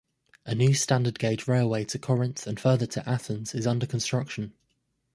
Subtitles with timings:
[0.47, 4.51] A new standard gauge railway to Korinth and further to Athens is under construction.